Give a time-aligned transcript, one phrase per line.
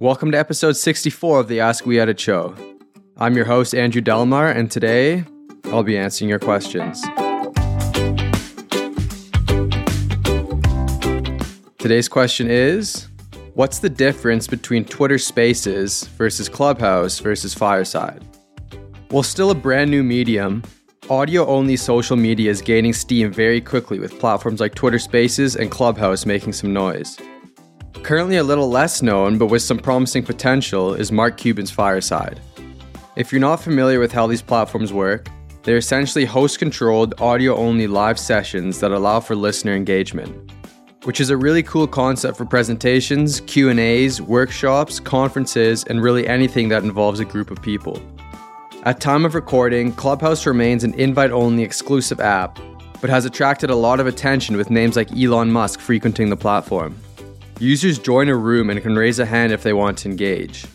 [0.00, 2.56] Welcome to episode 64 of the Ask We Edit show.
[3.16, 5.22] I'm your host, Andrew Delmar, and today
[5.66, 7.00] I'll be answering your questions.
[11.78, 13.06] Today's question is
[13.54, 18.20] What's the difference between Twitter Spaces versus Clubhouse versus Fireside?
[19.10, 20.64] While still a brand new medium,
[21.08, 25.70] audio only social media is gaining steam very quickly with platforms like Twitter Spaces and
[25.70, 27.16] Clubhouse making some noise.
[28.04, 32.38] Currently a little less known, but with some promising potential, is Mark Cuban's Fireside.
[33.16, 35.28] If you're not familiar with how these platforms work,
[35.62, 40.52] they're essentially host controlled, audio only live sessions that allow for listener engagement,
[41.04, 46.82] which is a really cool concept for presentations, Q&As, workshops, conferences, and really anything that
[46.82, 48.02] involves a group of people.
[48.82, 52.58] At time of recording, Clubhouse remains an invite-only exclusive app,
[53.00, 57.00] but has attracted a lot of attention with names like Elon Musk frequenting the platform.
[57.60, 60.66] Users join a room and can raise a hand if they want to engage.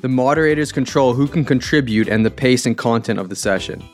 [0.00, 3.84] The moderators control who can contribute and the pace and content of the session.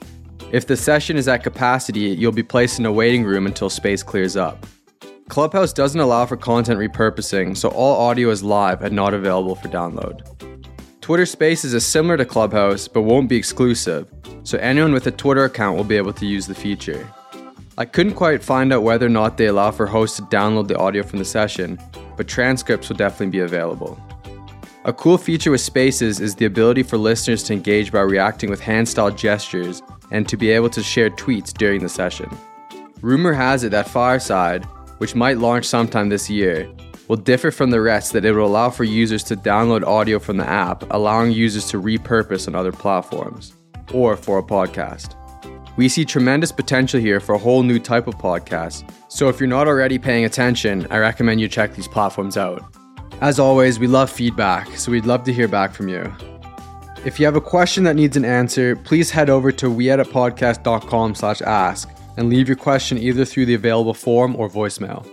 [0.53, 4.05] If the session is at capacity, you'll be placed in a waiting room until space
[4.05, 4.65] clears up.
[5.29, 9.69] Clubhouse doesn't allow for content repurposing, so all audio is live and not available for
[9.69, 10.21] download.
[11.01, 14.09] Twitter Spaces is similar to Clubhouse but won't be exclusive,
[14.45, 17.13] so anyone with a Twitter account will be able to use the feature.
[17.81, 20.77] I couldn't quite find out whether or not they allow for hosts to download the
[20.77, 21.81] audio from the session,
[22.15, 23.99] but transcripts will definitely be available.
[24.85, 28.61] A cool feature with Spaces is the ability for listeners to engage by reacting with
[28.61, 32.29] hand style gestures and to be able to share tweets during the session.
[33.01, 34.67] Rumor has it that Fireside,
[34.99, 36.71] which might launch sometime this year,
[37.09, 40.37] will differ from the rest that it will allow for users to download audio from
[40.37, 43.55] the app, allowing users to repurpose on other platforms
[43.95, 45.17] or for a podcast.
[45.81, 48.85] We see tremendous potential here for a whole new type of podcast.
[49.09, 52.63] So if you're not already paying attention, I recommend you check these platforms out.
[53.23, 56.15] As always, we love feedback, so we'd love to hear back from you.
[57.07, 61.41] If you have a question that needs an answer, please head over to weeditpodcast.com slash
[61.41, 65.11] ask and leave your question either through the available form or voicemail.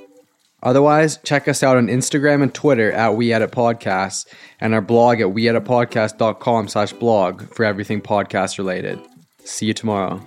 [0.63, 4.25] Otherwise, check us out on Instagram and Twitter at We Edit Podcasts
[4.59, 8.99] and our blog at weeditpodcast.com slash blog for everything podcast related.
[9.45, 10.21] See you tomorrow.